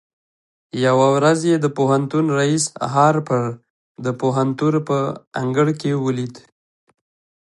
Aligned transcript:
يوه 0.85 1.07
ورځ 1.15 1.39
يې 1.49 1.55
د 1.61 1.67
پوهنتون 1.77 2.25
رئيس 2.39 2.65
هارپر 2.93 3.43
د 4.05 4.07
پوهنتون 4.21 4.73
په 4.89 4.97
انګړ 5.41 5.67
کې 5.81 5.91
وليد. 6.05 6.35